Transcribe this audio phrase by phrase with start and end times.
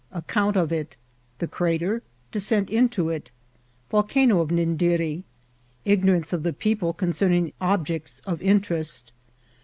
[0.23, 0.97] —Account of it.—
[1.37, 2.01] The Crater.—
[2.31, 3.29] Descent into it.—
[3.91, 5.21] Volcano of Nindiri.—
[5.93, 9.11] Ignorance of the People concerning Objects of Interest.